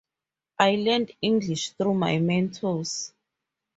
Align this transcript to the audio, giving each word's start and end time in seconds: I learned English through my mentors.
I 0.57 0.77
learned 0.77 1.11
English 1.21 1.73
through 1.73 1.93
my 1.93 2.17
mentors. 2.17 3.13